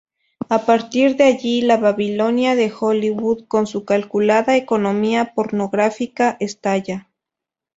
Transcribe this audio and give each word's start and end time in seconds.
A 0.49 0.65
partir 0.65 1.15
de 1.15 1.25
allí, 1.25 1.61
la 1.61 1.77
Babilonia 1.77 2.55
de 2.55 2.73
Hollywood 2.75 3.45
con 3.47 3.67
su 3.67 3.85
calculada 3.85 4.57
economía 4.57 5.35
pornográfica 5.35 6.37
estalla. 6.39 7.07